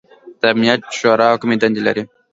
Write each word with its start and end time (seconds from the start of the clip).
د 0.39 0.41
امنیت 0.53 0.81
شورا 0.99 1.29
کومې 1.41 1.55
دندې 1.61 1.81
لري؟ 1.87 2.03